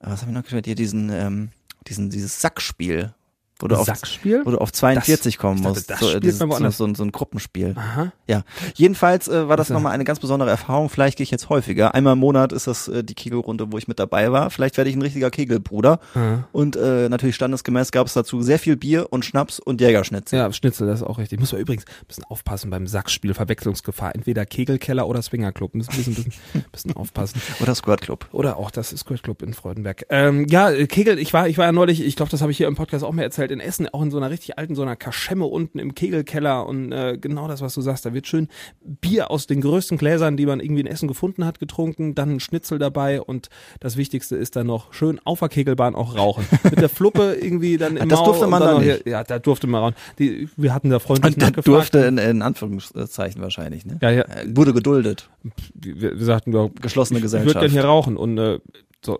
[0.00, 0.66] Äh, Was habe ich noch gespielt?
[0.66, 1.48] Hier diesen, ähm,
[1.86, 3.14] diesen, dieses Sackspiel.
[3.58, 4.42] Wo du, auf, Sackspiel?
[4.44, 5.90] wo du auf 42 kommen ich dachte, musst.
[5.90, 7.74] das so, äh, dieses, man so, so, ein- so ein Gruppenspiel.
[7.76, 8.12] Aha.
[8.28, 8.42] Ja.
[8.74, 10.90] Jedenfalls äh, war das Also- nochmal eine ganz besondere Erfahrung.
[10.90, 11.94] Vielleicht gehe ich jetzt häufiger.
[11.94, 14.50] Einmal im Monat ist das äh, die Kegelrunde, wo ich mit dabei war.
[14.50, 16.00] Vielleicht werde ich ein richtiger Kegelbruder.
[16.14, 16.46] Aha.
[16.52, 20.38] Und äh, natürlich standesgemäß gab es dazu sehr viel Bier und Schnaps und Jägerschnitzel.
[20.38, 21.40] Ja, Schnitzel, das ist auch richtig.
[21.40, 24.14] Muss man übrigens ein bisschen aufpassen beim Sackspiel, Verwechslungsgefahr.
[24.14, 25.74] Entweder Kegelkeller oder Swingerclub.
[25.74, 27.40] Müssen ein bisschen, bisschen, bisschen aufpassen.
[27.60, 28.26] Oder Squirt Club.
[28.32, 30.04] Oder auch das Squirt Club in Freudenberg.
[30.10, 32.58] Ähm, ja, äh, Kegel, ich war, ich war ja neulich, ich glaube, das habe ich
[32.58, 34.82] hier im Podcast auch mehr erzählt, in Essen, auch in so einer richtig alten, so
[34.82, 38.48] einer Kaschemme unten im Kegelkeller und äh, genau das, was du sagst, da wird schön
[38.84, 42.40] Bier aus den größten Gläsern, die man irgendwie in Essen gefunden hat, getrunken, dann ein
[42.40, 43.48] Schnitzel dabei und
[43.80, 46.44] das Wichtigste ist dann noch schön auf der Kegelbahn auch rauchen.
[46.64, 49.02] Mit der Fluppe irgendwie dann im Das durfte man dann da noch nicht.
[49.04, 49.94] Hier, ja, da durfte man rauchen.
[50.18, 51.66] Die, wir hatten da freundlich Und nachgefragt.
[51.68, 53.98] durfte in, in Anführungszeichen wahrscheinlich, ne?
[54.02, 54.22] Ja, ja.
[54.22, 55.28] Äh, Wurde geduldet.
[55.74, 57.54] wir, wir sagten, ja, Geschlossene ich, Ich Gesellschaft.
[57.54, 58.58] würde gerne hier rauchen und äh,
[59.04, 59.18] so.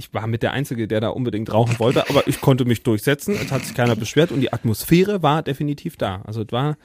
[0.00, 3.34] Ich war mit der Einzige, der da unbedingt rauchen wollte, aber ich konnte mich durchsetzen.
[3.34, 6.22] Es hat sich keiner beschwert und die Atmosphäre war definitiv da.
[6.24, 6.76] Also es war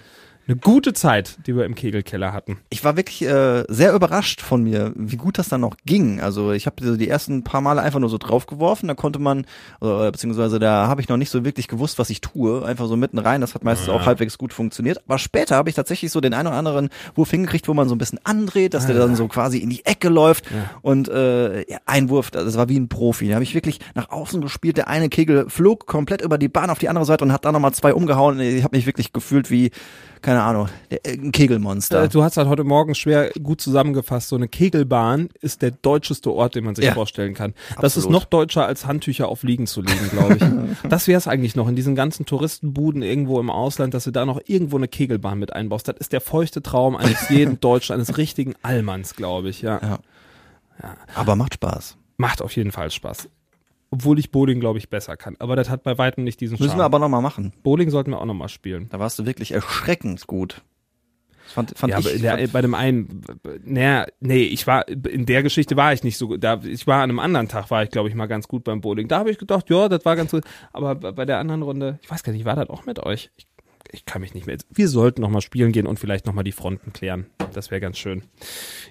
[0.48, 2.58] eine gute Zeit, die wir im Kegelkeller hatten.
[2.70, 6.20] Ich war wirklich äh, sehr überrascht von mir, wie gut das dann noch ging.
[6.20, 9.46] Also ich habe so die ersten paar Male einfach nur so draufgeworfen, da konnte man,
[9.82, 12.66] äh, beziehungsweise da habe ich noch nicht so wirklich gewusst, was ich tue.
[12.66, 15.02] Einfach so mitten rein, das hat meistens auch halbwegs gut funktioniert.
[15.08, 17.96] Aber später habe ich tatsächlich so den einen oder anderen Wurf hingekriegt, wo man so
[17.96, 20.46] ein bisschen andreht, dass der dann so quasi in die Ecke läuft
[20.82, 23.30] und äh, ja, Einwurf, das war wie ein Profi.
[23.30, 26.70] Da habe ich wirklich nach außen gespielt, der eine Kegel flog komplett über die Bahn
[26.70, 28.40] auf die andere Seite und hat da nochmal zwei umgehauen.
[28.40, 29.72] Ich habe mich wirklich gefühlt wie,
[30.24, 32.04] keine Ahnung, äh, ein Kegelmonster.
[32.06, 34.30] Äh, Du hast halt heute Morgen schwer gut zusammengefasst.
[34.30, 36.94] So eine Kegelbahn ist der deutscheste Ort, den man sich Ja.
[36.94, 37.54] vorstellen kann.
[37.82, 38.12] Das ist Absolut.
[38.12, 40.44] noch deutscher als Handtücher auf Liegen zu legen, glaube ich.
[40.90, 44.26] das wäre es eigentlich noch in diesen ganzen Touristenbuden irgendwo im Ausland, dass du da
[44.26, 45.88] noch irgendwo eine Kegelbahn mit einbaust.
[45.88, 49.62] Das ist der feuchte Traum eines jeden Deutschen, eines richtigen Allmanns, glaube ich.
[49.62, 49.80] Ja.
[49.84, 50.00] Ja.
[51.14, 51.98] Aber macht Spaß.
[52.18, 53.28] Macht auf jeden Fall Spaß.
[53.94, 55.36] Obwohl ich Bowling, glaube ich, besser kann.
[55.38, 56.80] Aber das hat bei weitem nicht diesen Müssen Charme.
[56.80, 57.54] wir aber nochmal machen.
[57.62, 58.90] Bowling sollten wir auch nochmal spielen.
[58.90, 60.64] Da warst du wirklich erschreckend gut.
[61.44, 63.22] Das fand, fand ja, ich, der, fand, bei dem einen,
[63.64, 66.44] naja, nee, ich war, in der Geschichte war ich nicht so gut.
[66.44, 68.82] Da, ich war an einem anderen Tag, war ich, glaube ich, mal ganz gut beim
[68.82, 69.08] Bowling.
[69.08, 70.44] Da habe ich gedacht, ja, das war ganz gut.
[70.72, 73.30] Aber bei bei der anderen Runde, ich weiß gar nicht, war das auch mit euch?
[73.38, 73.46] Ich,
[73.94, 74.58] ich kann mich nicht mehr.
[74.72, 77.28] Wir sollten noch mal spielen gehen und vielleicht noch mal die Fronten klären.
[77.54, 78.24] Das wäre ganz schön.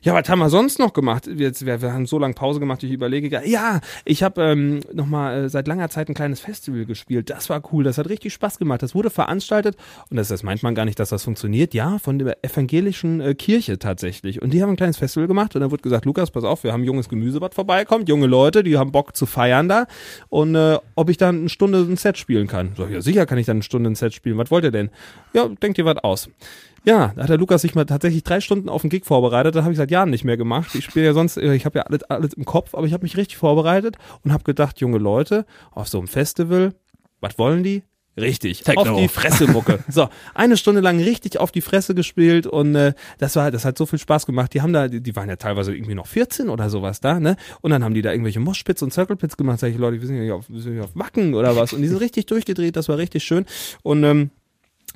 [0.01, 1.27] Ja, was haben wir sonst noch gemacht?
[1.27, 3.43] Wir, jetzt, wir, wir haben so lange Pause gemacht, ich überlege.
[3.45, 7.31] Ja, ich habe ähm, noch mal äh, seit langer Zeit ein kleines Festival gespielt.
[7.31, 7.83] Das war cool.
[7.83, 8.83] Das hat richtig Spaß gemacht.
[8.83, 9.77] Das wurde veranstaltet
[10.09, 11.75] und das, das meint man gar nicht, dass das funktioniert.
[11.75, 14.41] Ja, von der evangelischen äh, Kirche tatsächlich.
[14.41, 16.73] Und die haben ein kleines Festival gemacht und dann wurde gesagt, Lukas, pass auf, wir
[16.73, 19.87] haben junges Gemüse, was vorbeikommt, junge Leute, die haben Bock zu feiern da
[20.29, 22.73] und äh, ob ich dann eine Stunde ein Set spielen kann.
[22.77, 24.39] So, ja, sicher kann ich dann eine Stunde ein Set spielen.
[24.39, 24.91] Was wollt ihr denn?
[25.33, 26.29] Ja, denkt ihr was aus.
[26.85, 29.55] Ja, da hat der Lukas sich mal tatsächlich drei Stunden auf den Gig vorbereitet.
[29.55, 30.75] Da habe ich seit Jahren nicht mehr gemacht.
[30.75, 33.05] Ich spiele ja sonst, äh, ich habe ja alles, alles im Kopf, aber ich habe
[33.05, 36.75] mich richtig vorbereitet und habe gedacht, junge Leute, auf so einem Festival,
[37.21, 37.85] was wollen die?
[38.17, 38.83] Richtig, Techno.
[38.83, 39.79] auf die Fresse Mucke.
[39.89, 43.79] So, eine Stunde lang richtig auf die Fresse gespielt und äh, das war, das hat
[43.79, 44.53] so viel Spaß gemacht.
[44.53, 47.37] Die haben da, die, die waren ja teilweise irgendwie noch 14 oder sowas da, ne?
[47.63, 49.61] Und dann haben die da irgendwelche Moshpits und Circlepits gemacht.
[49.61, 51.73] Sag ich, Leute, wir sind ja hier auf, wir sind hier auf Wacken oder was.
[51.73, 53.47] Und die sind richtig durchgedreht, das war richtig schön.
[53.83, 54.31] Und ähm,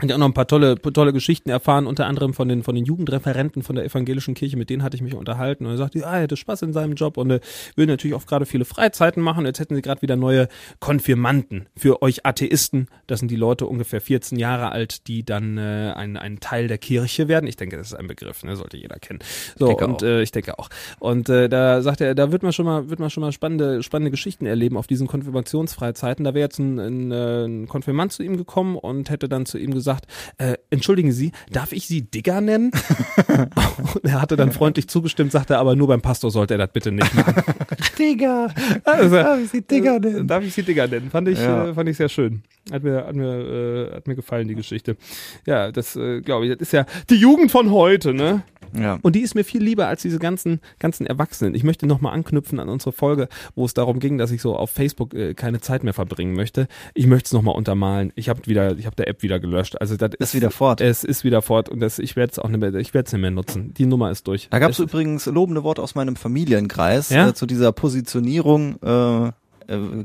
[0.03, 2.85] und auch noch ein paar tolle, tolle Geschichten erfahren, unter anderem von den, von den
[2.85, 6.17] Jugendreferenten von der evangelischen Kirche, mit denen hatte ich mich unterhalten und er sagte, ah,
[6.17, 7.41] er hätte Spaß in seinem Job und äh,
[7.77, 9.47] will natürlich auch gerade viele Freizeiten machen.
[9.47, 10.49] Jetzt hätten sie gerade wieder neue
[10.81, 12.89] Konfirmanden für euch Atheisten.
[13.07, 16.79] Das sind die Leute ungefähr 14 Jahre alt, die dann äh, ein, ein Teil der
[16.79, 17.47] Kirche werden.
[17.47, 18.55] Ich denke, das ist ein Begriff, ne?
[18.55, 19.21] sollte jeder kennen.
[19.59, 20.07] So, denke und auch.
[20.07, 20.69] äh, ich denke auch.
[20.99, 23.83] Und äh, da sagt er, da wird man schon mal, wird man schon mal spannende,
[23.83, 26.25] spannende Geschichten erleben auf diesen Konfirmationsfreizeiten.
[26.25, 29.57] Da wäre jetzt ein, ein, äh, ein Konfirmand zu ihm gekommen und hätte dann zu
[29.57, 29.86] ihm gesagt,
[30.38, 32.70] äh, entschuldigen Sie, darf ich Sie Digger nennen?
[34.03, 37.14] er hatte dann freundlich zugestimmt, sagte aber nur beim Pastor sollte er das bitte nicht
[37.14, 37.35] machen.
[37.99, 38.53] Digger!
[38.85, 40.27] Also, darf ich Sie Digger nennen?
[40.27, 41.11] Darf ich Sie Digger nennen?
[41.11, 41.68] Fand ich, Ja.
[41.68, 42.42] äh, fand ich sehr schön.
[42.72, 44.96] Hat mir, hat mir, äh, hat mir gefallen, die Geschichte.
[45.46, 48.42] Ja, das äh, glaube ich, das ist ja die Jugend von heute, ne?
[48.77, 48.99] Ja.
[49.03, 51.55] Und die ist mir viel lieber als diese ganzen, ganzen Erwachsenen.
[51.55, 54.70] Ich möchte nochmal anknüpfen an unsere Folge, wo es darum ging, dass ich so auf
[54.70, 56.66] Facebook äh, keine Zeit mehr verbringen möchte.
[56.94, 58.12] Ich möchte es nochmal untermalen.
[58.16, 59.76] Ich habe wieder, ich habe der App wieder gelöscht.
[59.81, 60.81] Also das Ist wieder fort.
[60.81, 63.12] Es ist wieder fort und das, ich werde es auch nicht mehr, ich werde es
[63.12, 63.75] nicht mehr nutzen.
[63.75, 64.49] Die Nummer ist durch.
[64.51, 67.29] Da gab es Es- übrigens lobende Worte aus meinem Familienkreis Ja?
[67.29, 69.33] äh, zu dieser Positionierung äh, äh,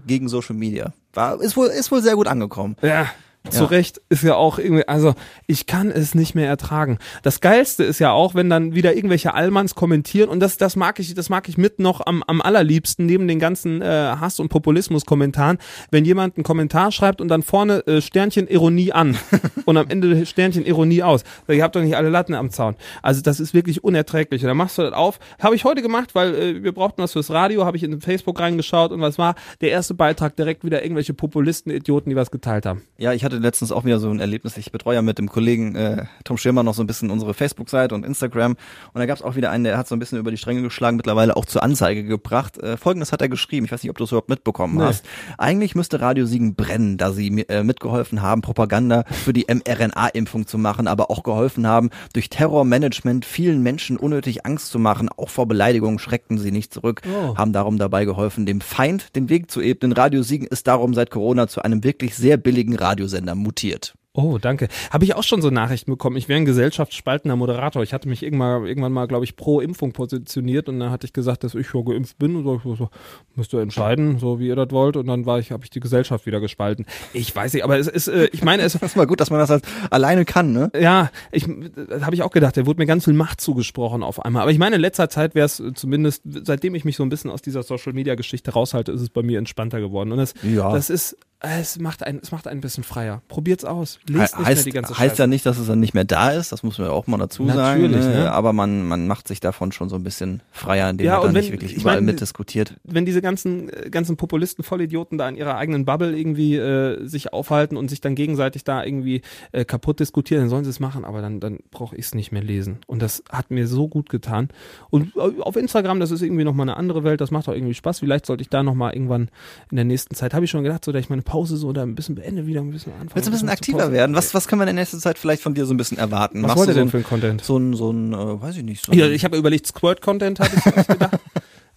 [0.07, 0.93] gegen Social Media.
[1.13, 2.75] War, ist wohl, ist wohl sehr gut angekommen.
[2.81, 3.07] Ja.
[3.49, 3.69] Zu Ja.
[3.69, 5.15] Recht ist ja auch irgendwie, also
[5.47, 6.99] ich kann es nicht mehr ertragen.
[7.23, 10.99] Das Geilste ist ja auch, wenn dann wieder irgendwelche Allmanns kommentieren und das, das mag
[10.99, 14.49] ich, das mag ich mit noch am, am allerliebsten neben den ganzen äh, Hass- und
[14.49, 15.57] Populismus-Kommentaren,
[15.89, 19.17] wenn jemand einen Kommentar schreibt und dann vorne äh, Sternchen Ironie an
[19.65, 21.23] und am Ende Sternchen Ironie aus.
[21.47, 22.75] Ihr habt doch nicht alle Latten am Zaun.
[23.01, 24.43] Also das ist wirklich unerträglich.
[24.43, 25.19] Und dann machst du das auf.
[25.39, 28.39] Habe ich heute gemacht, weil äh, wir brauchten was fürs Radio, habe ich in Facebook
[28.39, 29.33] reingeschaut und was war?
[29.61, 32.83] Der erste Beitrag direkt wieder irgendwelche Populisten, Idioten, die was geteilt haben.
[32.97, 34.57] Ja, ich hatte letztens auch wieder so ein Erlebnis.
[34.57, 37.95] Ich betreue ja mit dem Kollegen äh, Tom Schirmer noch so ein bisschen unsere Facebook-Seite
[37.95, 38.51] und Instagram.
[38.53, 40.61] Und da gab es auch wieder einen, der hat so ein bisschen über die Stränge
[40.61, 42.57] geschlagen, mittlerweile auch zur Anzeige gebracht.
[42.57, 43.65] Äh, Folgendes hat er geschrieben.
[43.65, 44.83] Ich weiß nicht, ob du es überhaupt mitbekommen Nee.
[44.83, 45.05] hast.
[45.37, 50.57] Eigentlich müsste Radio Siegen brennen, da sie äh, mitgeholfen haben, Propaganda für die mRNA-Impfung zu
[50.57, 55.09] machen, aber auch geholfen haben, durch Terrormanagement vielen Menschen unnötig Angst zu machen.
[55.15, 57.35] Auch vor Beleidigungen schreckten sie nicht zurück, Oh.
[57.37, 59.91] haben darum dabei geholfen, dem Feind den Weg zu ebnen.
[59.93, 63.93] Radio Siegen ist darum seit Corona zu einem wirklich sehr billigen Radiosender mutiert.
[64.13, 64.67] Oh, danke.
[64.91, 66.17] Habe ich auch schon so Nachrichten bekommen.
[66.17, 67.81] Ich wäre ein gesellschaftsspaltender Moderator.
[67.81, 71.13] Ich hatte mich irgendwann, irgendwann mal, glaube ich, pro Impfung positioniert und dann hatte ich
[71.13, 72.89] gesagt, dass ich schon geimpft bin und so, so
[73.35, 75.79] müsst ihr entscheiden, so wie ihr das wollt und dann war ich, habe ich die
[75.79, 76.85] Gesellschaft wieder gespalten.
[77.13, 79.29] Ich weiß nicht, aber es ist, äh, ich meine, es, Das ist mal gut, dass
[79.29, 80.71] man das halt alleine kann, ne?
[80.77, 81.47] ja, ich
[81.87, 84.41] das habe ich auch gedacht, da wurde mir ganz viel Macht zugesprochen auf einmal.
[84.41, 87.31] Aber ich meine, in letzter Zeit wäre es zumindest, seitdem ich mich so ein bisschen
[87.31, 90.11] aus dieser Social Media Geschichte raushalte, ist es bei mir entspannter geworden.
[90.11, 90.73] Und es, Ja.
[90.73, 93.21] das ist, es macht einen, es macht ein bisschen freier.
[93.27, 93.99] Probiert's aus.
[94.07, 95.23] Lest nicht heißt, mehr die ganze heißt Scheiße.
[95.23, 97.17] ja nicht, dass es dann nicht mehr da ist, das muss man ja auch mal
[97.17, 98.13] dazu Natürlich, sagen.
[98.13, 98.19] Ne?
[98.21, 98.31] ne?
[98.31, 101.33] Aber man, man macht sich davon schon so ein bisschen freier, indem Ja, man dann
[101.35, 102.75] wenn- nicht wirklich ich überall meine, mitdiskutiert.
[102.83, 107.33] wenn diese ganzen äh, ganzen Populisten, Vollidioten da in ihrer eigenen Bubble irgendwie äh, sich
[107.33, 111.05] aufhalten und sich dann gegenseitig da irgendwie äh, kaputt diskutieren, dann sollen sie es machen,
[111.05, 112.79] aber dann dann brauche ich es nicht mehr lesen.
[112.85, 114.49] Und das hat mir so gut getan.
[114.91, 117.53] Und äh, auf Instagram, das ist irgendwie noch mal eine andere Welt, das macht auch
[117.53, 117.97] irgendwie Spaß.
[117.99, 119.29] Vielleicht sollte ich da noch mal irgendwann
[119.71, 121.81] in der nächsten Zeit, habe ich schon gedacht, so dass ich meine Pause so da
[121.83, 123.11] ein bisschen beende, wieder ein bisschen anfangen.
[123.13, 124.13] Willst du ein bisschen aktiver werden?
[124.17, 126.41] Was, was können wir in der nächsten Zeit vielleicht von dir so ein bisschen erwarten?
[126.43, 127.41] Was Machst wollt ihr du denn so für ein, ein Content?
[127.43, 130.51] so ein, so ein äh, weiß ich nicht, so Ja, ich habe überlegt, Squirt-Content hatte
[130.57, 131.19] ich erst gedacht.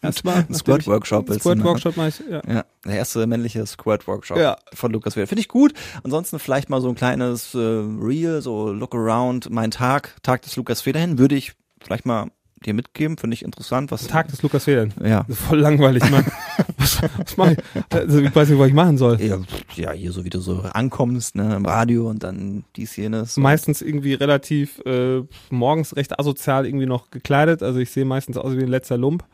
[0.02, 0.36] Erstmal.
[0.48, 1.32] Ein Squirt-Workshop?
[1.32, 2.42] Squirt-Workshop mache ich, ja.
[2.46, 4.58] ja, der erste männliche Squirt-Workshop Ja.
[4.74, 5.28] von Lukas Wieder.
[5.28, 5.72] Finde ich gut.
[6.02, 10.56] Ansonsten vielleicht mal so ein kleines äh, Reel, so Look Around, mein Tag, Tag des
[10.56, 12.26] Lukas Federhin, würde ich vielleicht mal
[12.66, 13.16] dir mitgeben.
[13.16, 13.90] Finde ich interessant.
[13.90, 14.92] Was, Tag des Lukas Federn.
[15.03, 15.24] Ja.
[15.29, 16.24] Voll langweilig, Mann.
[16.79, 17.59] was, was mach ich?
[17.90, 19.20] Also, ich weiß nicht, was ich machen soll.
[19.20, 19.38] Ja,
[19.74, 23.37] ja, hier so wie du so ankommst, ne, im Radio und dann dies, jenes.
[23.37, 27.62] Meistens irgendwie relativ äh, morgens recht asozial irgendwie noch gekleidet.
[27.62, 29.24] Also ich sehe meistens aus wie ein letzter Lump.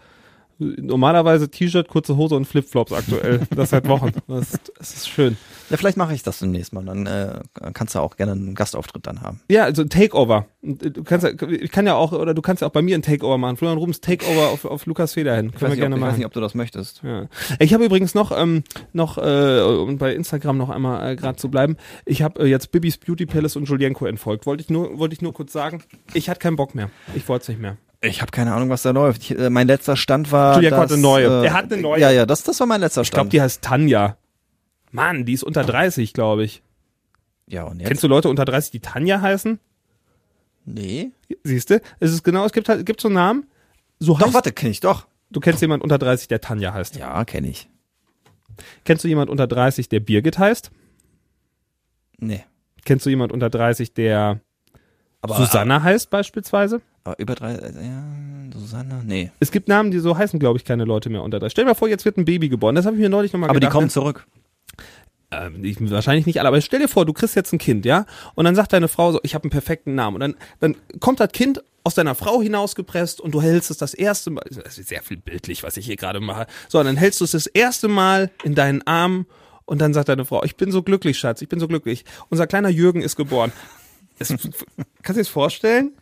[0.61, 3.41] Normalerweise T-Shirt, kurze Hose und Flipflops aktuell.
[3.57, 4.13] Das seit Wochen.
[4.29, 5.37] Das, das ist schön.
[5.71, 6.85] Ja, vielleicht mache ich das demnächst mal.
[6.85, 7.41] Dann äh,
[7.73, 9.41] kannst du auch gerne einen Gastauftritt dann haben.
[9.51, 10.47] Ja, also Takeover.
[10.63, 12.95] Äh, Du kannst ja, ich kann ja auch, oder du kannst ja auch bei mir
[12.97, 13.57] ein Takeover machen.
[13.57, 15.47] Florian Rubens Takeover auf, auf Lukas Feder hin.
[15.47, 16.19] Ich Können wir nicht, gerne ob, ich weiß machen.
[16.19, 17.03] nicht, ob du das möchtest.
[17.03, 17.27] Ja.
[17.59, 21.51] Ich habe übrigens noch, ähm, noch äh, um bei Instagram noch einmal äh, gerade zu
[21.51, 24.45] bleiben, ich habe äh, jetzt Bibis Beauty Palace und Julienko entfolgt.
[24.47, 26.91] Wollte ich nur, wollte ich nur kurz sagen, ich hatte keinen Bock mehr.
[27.15, 27.77] Ich wollte es nicht mehr.
[28.03, 29.23] Ich habe keine Ahnung, was da läuft.
[29.23, 30.61] Ich, äh, mein letzter Stand war.
[30.61, 31.27] Dass, hat eine neue.
[31.43, 32.01] Äh, Er hat eine neue.
[32.01, 33.33] Ja, ja, das, das war mein letzter Ich glaube, Stand.
[33.35, 34.17] die heißt Tanja.
[34.91, 36.63] Mann, die ist unter 30, glaube ich.
[37.47, 37.89] ja, und jetzt?
[37.89, 39.61] Kennst du Leute unter 30, die Tanja heißen?
[40.65, 41.11] Nee.
[41.45, 41.81] Siehst du?
[42.01, 43.47] Es ist genau, es gibt halt, gibt so einen Namen.
[43.99, 45.07] So Doch, heißt, warte, kenne ich doch.
[45.31, 46.97] du kennst jemanden unter 30, der Tanja heißt.
[46.97, 47.69] Ja, kenne ich.
[48.85, 50.71] Kennst du jemanden unter 30, der Birgit heißt?
[52.19, 52.45] Nee.
[52.85, 54.41] Kennst du jemand unter 30, der
[55.23, 56.81] Aber, Susanna heißt beispielsweise?
[57.05, 58.03] Aber über drei, äh, ja,
[58.55, 59.31] Susanne, nee.
[59.41, 61.53] Es gibt Namen, die so heißen, glaube ich, keine Leute mehr unter 30.
[61.53, 62.75] Stell dir mal vor, jetzt wird ein Baby geboren.
[62.75, 63.73] Das habe ich mir neulich nochmal Aber gedacht.
[63.73, 64.27] die kommen zurück.
[65.31, 68.05] Ähm, ich, wahrscheinlich nicht alle, aber stell dir vor, du kriegst jetzt ein Kind, ja?
[68.35, 70.17] Und dann sagt deine Frau so, ich habe einen perfekten Namen.
[70.17, 73.95] Und dann, dann kommt das Kind aus deiner Frau hinausgepresst und du hältst es das
[73.95, 76.47] erste Mal, das ist sehr viel bildlich, was ich hier gerade mache.
[76.69, 79.27] So, und dann hältst du es das erste Mal in deinen Arm
[79.65, 82.05] und dann sagt deine Frau, ich bin so glücklich, Schatz, ich bin so glücklich.
[82.29, 83.53] Unser kleiner Jürgen ist geboren.
[84.21, 84.45] Es, kannst
[85.09, 85.93] du dir das vorstellen?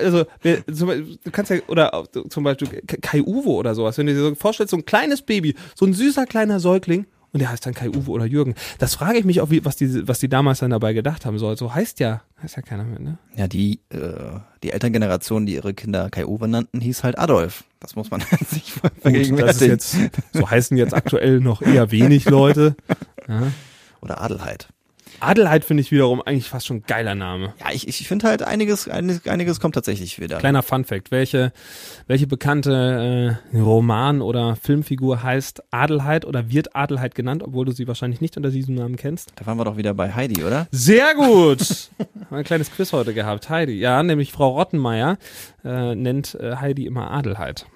[0.00, 4.34] Also, du kannst ja, oder zum Beispiel Kai Uwe oder sowas, wenn du dir so
[4.34, 7.90] vorstellst, so ein kleines Baby, so ein süßer kleiner Säugling, und der heißt dann Kai
[7.90, 8.54] Uwe oder Jürgen.
[8.78, 11.38] Das frage ich mich auch, wie, was die, was die damals dann dabei gedacht haben
[11.38, 11.56] soll.
[11.56, 13.18] So heißt ja, heißt ja keiner mehr, ne?
[13.36, 17.64] Ja, die, äh, die Elterngeneration, die ihre Kinder Kai Uwe nannten, hieß halt Adolf.
[17.78, 19.70] Das muss man sich ist vergegenwärtigen.
[19.70, 19.96] jetzt,
[20.32, 22.76] so heißen jetzt aktuell noch eher wenig Leute.
[23.28, 23.52] Ja.
[24.00, 24.70] Oder Adelheid.
[25.20, 27.54] Adelheid finde ich wiederum eigentlich fast schon ein geiler Name.
[27.60, 30.38] Ja, ich, ich finde halt einiges, einiges, einiges kommt tatsächlich wieder.
[30.38, 31.10] Kleiner Funfact.
[31.10, 31.52] Welche,
[32.06, 37.86] welche bekannte äh, Roman- oder Filmfigur heißt Adelheid oder wird Adelheid genannt, obwohl du sie
[37.86, 39.32] wahrscheinlich nicht unter diesem Namen kennst?
[39.36, 40.66] Da waren wir doch wieder bei Heidi, oder?
[40.70, 41.90] Sehr gut.
[42.30, 43.50] Ein kleines Quiz heute gehabt.
[43.50, 43.74] Heidi.
[43.74, 45.18] Ja, nämlich Frau Rottenmeier
[45.64, 47.66] äh, nennt äh, Heidi immer Adelheid.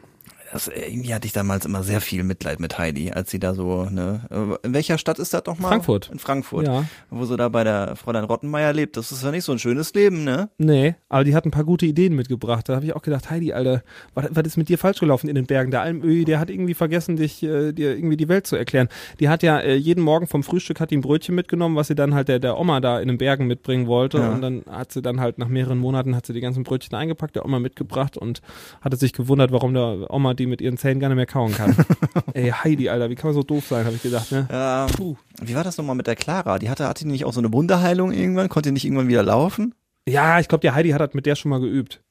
[0.54, 3.54] Das, äh, irgendwie hatte ich damals immer sehr viel Mitleid mit Heidi, als sie da
[3.54, 5.70] so, ne, äh, in welcher Stadt ist das nochmal?
[5.70, 6.10] Frankfurt.
[6.12, 6.68] In Frankfurt.
[6.68, 6.84] Ja.
[7.10, 8.96] Wo sie da bei der Fräulein Rottenmeier lebt.
[8.96, 10.50] Das ist ja nicht so ein schönes Leben, ne?
[10.58, 12.68] Nee, aber die hat ein paar gute Ideen mitgebracht.
[12.68, 13.82] Da habe ich auch gedacht, Heidi, Alter,
[14.14, 15.72] was, was ist mit dir falsch gelaufen in den Bergen?
[15.72, 18.88] Der Almöhi, der hat irgendwie vergessen, dich, äh, dir irgendwie die Welt zu erklären.
[19.18, 21.96] Die hat ja äh, jeden Morgen vom Frühstück hat die ein Brötchen mitgenommen, was sie
[21.96, 24.18] dann halt der, der Oma da in den Bergen mitbringen wollte.
[24.18, 24.30] Ja.
[24.30, 27.34] Und dann hat sie dann halt nach mehreren Monaten hat sie die ganzen Brötchen eingepackt,
[27.34, 28.40] der Oma mitgebracht und
[28.82, 31.74] hatte sich gewundert, warum der Oma die mit ihren Zähnen gar nicht mehr kauen kann.
[32.34, 34.46] Ey, Heidi, Alter, wie kann man so doof sein, habe ich gedacht, ne?
[34.50, 34.86] Ja.
[34.96, 35.16] Puh.
[35.42, 36.58] Wie war das nochmal mit der Clara?
[36.58, 38.48] Die hatte, hatte die nicht auch so eine Wunderheilung irgendwann?
[38.48, 39.74] Konnte die nicht irgendwann wieder laufen?
[40.08, 42.02] Ja, ich glaube, der Heidi hat das mit der schon mal geübt.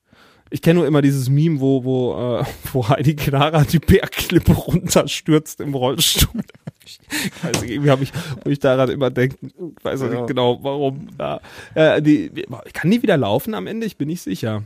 [0.49, 2.43] Ich kenne nur immer dieses Meme, wo, wo, äh,
[2.73, 6.41] wo Heidi Clara die Bergklippe runterstürzt im Rollstuhl.
[6.85, 6.99] Ich
[7.43, 8.11] weiß nicht, irgendwie habe ich,
[8.43, 9.53] wo ich daran immer denke, ich
[9.85, 10.15] weiß auch Ja.
[10.15, 11.07] nicht genau, warum.
[11.19, 11.39] Ja.
[11.75, 12.29] Äh, die,
[12.73, 13.85] kann die wieder laufen am Ende?
[13.87, 14.63] Ich bin nicht sicher.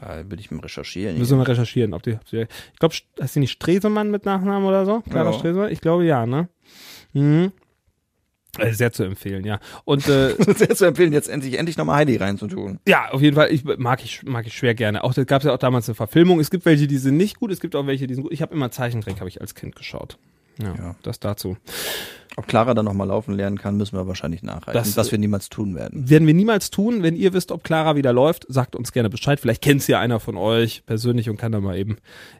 [0.00, 1.18] Da würde ich mal recherchieren.
[1.18, 4.24] Müssen wir mal recherchieren, ob die, ob die ich glaube, heißt die nicht Stresemann mit
[4.24, 5.00] Nachnamen oder so?
[5.02, 5.38] Clara Ja.
[5.38, 5.70] Stresemann?
[5.70, 6.48] Ich glaube ja, ne?
[7.12, 7.52] Mhm.
[8.58, 9.60] Äh, Sehr zu empfehlen, ja.
[9.84, 12.80] Und äh, Sehr zu empfehlen, jetzt endlich, endlich nochmal Heidi reinzutun.
[12.88, 13.52] Ja, auf jeden Fall.
[13.52, 15.04] Ich mag ich mag ich schwer gerne.
[15.04, 16.40] Auch da gab es ja auch damals eine Verfilmung.
[16.40, 17.52] Es gibt welche, die sind nicht gut.
[17.52, 18.32] Es gibt auch welche, die sind gut.
[18.32, 20.18] Ich habe immer Zeichentrick, habe ich als Kind geschaut.
[20.62, 20.96] Ja, Ja.
[21.02, 21.56] das dazu.
[22.36, 24.72] Ob Clara dann nochmal laufen lernen kann, müssen wir wahrscheinlich nachreichen.
[24.78, 26.08] Das- was wir niemals tun werden.
[26.08, 27.02] Werden wir niemals tun.
[27.02, 29.40] Wenn ihr wisst, ob Clara wieder läuft, sagt uns gerne Bescheid.
[29.40, 31.96] Vielleicht kennt's ja einer von euch persönlich und kann da mal eben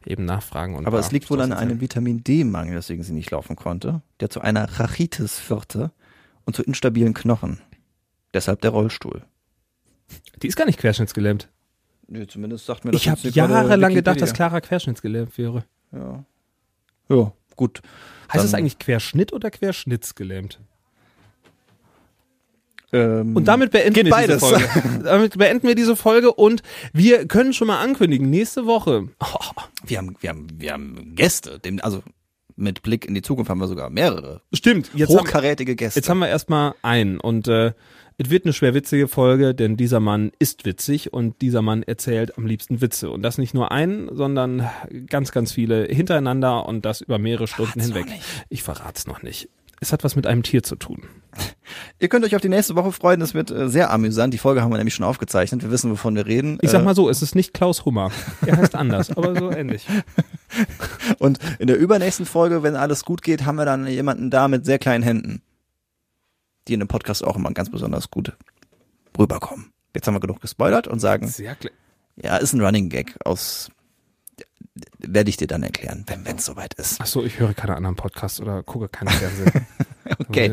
[0.06, 0.87] eben nachfragen.
[0.87, 4.40] Aber es liegt wohl an einem Vitamin D-Mangel, weswegen sie nicht laufen konnte, der zu
[4.40, 5.90] einer Rachitis führte
[6.46, 7.61] und zu instabilen Knochen.
[8.33, 9.22] Deshalb der Rollstuhl.
[10.42, 11.48] Die ist gar nicht querschnittsgelähmt.
[12.06, 15.64] Nee, zumindest sagt mir das Ich habe jahrelang gedacht, dass Clara querschnittsgelähmt wäre.
[15.92, 16.24] Ja.
[17.09, 17.80] Ja, gut.
[18.32, 20.60] Heißt es Dann- eigentlich Querschnitt oder Querschnittsgelähmt?
[22.92, 24.42] Ähm, Und damit beenden wir beides.
[24.42, 24.98] diese Folge.
[25.04, 29.08] damit beenden wir diese Folge und wir können schon mal ankündigen, nächste Woche.
[29.84, 32.02] wir haben, wir haben, wir haben Gäste, dem, also
[32.56, 36.00] mit Blick in die Zukunft haben wir sogar mehrere Stimmt, jetzt haben, hochkarätige Gäste.
[36.00, 37.72] jetzt haben wir erstmal einen und äh,
[38.22, 42.37] es wird eine schwer witzige Folge, denn dieser Mann ist witzig und dieser Mann erzählt
[42.37, 43.11] am liebsten Witze.
[43.11, 44.68] Und das nicht nur einen, sondern
[45.06, 48.06] ganz, ganz viele hintereinander und das über mehrere Stunden hinweg.
[48.06, 48.24] noch nicht.
[48.50, 49.48] Ich verrat's noch nicht.
[49.80, 51.04] Es hat was mit einem Tier zu tun.
[51.98, 54.35] Ihr könnt euch auf die nächste Woche freuen, das wird äh, sehr amüsant.
[54.35, 56.59] Die Folge haben wir nämlich schon aufgezeichnet, wir wissen, wovon wir reden.
[56.61, 58.11] Ich sag Äh, mal so, es ist nicht Klaus Hummer.
[58.44, 59.87] Er heißt anders, aber so ähnlich.
[61.18, 64.66] Und in der übernächsten Folge, wenn alles gut geht, haben wir dann jemanden da mit
[64.66, 65.40] sehr kleinen Händen,
[66.68, 68.36] die in dem Podcast auch immer ganz besonders gut
[69.18, 69.72] rüberkommen.
[69.94, 71.70] Jetzt haben wir genug gespoilert und sagen, Sehr kle-
[72.16, 73.70] ja, ist ein Running Gag aus,
[74.98, 77.00] werde ich dir dann erklären, wenn es soweit ist.
[77.00, 79.66] Ach so, ich höre keine anderen Podcasts oder gucke keinen Fernsehen.
[80.28, 80.52] Okay.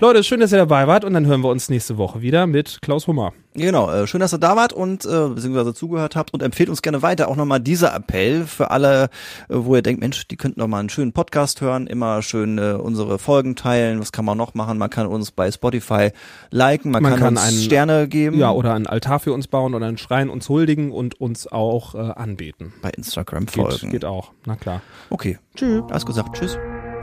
[0.00, 2.78] Leute, schön, dass ihr dabei wart und dann hören wir uns nächste Woche wieder mit
[2.82, 3.32] Klaus Hummer.
[3.54, 6.82] Genau, äh, schön, dass ihr da wart und äh, beziehungsweise zugehört habt und empfehlt uns
[6.82, 7.28] gerne weiter.
[7.28, 9.04] Auch nochmal dieser Appell für alle,
[9.48, 12.58] äh, wo ihr denkt, Mensch, die könnten noch mal einen schönen Podcast hören, immer schön
[12.58, 13.98] äh, unsere Folgen teilen.
[14.00, 14.76] Was kann man noch machen?
[14.76, 16.10] Man kann uns bei Spotify
[16.50, 18.38] liken, man, Man kann, kann uns einen- Sterne geben.
[18.38, 21.94] Ja, oder einen Altar für uns bauen oder einen Schrein uns huldigen und uns auch
[21.94, 22.74] äh, anbeten.
[22.82, 23.90] bei Instagram Geht, folgen.
[23.90, 24.82] geht auch, na klar.
[25.08, 25.38] Okay.
[25.54, 25.82] Tschüss.
[25.90, 26.36] Alles gesagt.
[26.36, 26.58] Tschüss.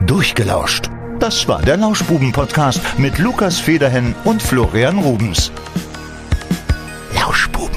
[0.06, 0.88] Durchgelauscht.
[1.24, 5.50] Das war der Lauschbuben-Podcast mit Lukas Federhen und Florian Rubens.
[7.14, 7.73] Lauschbuben.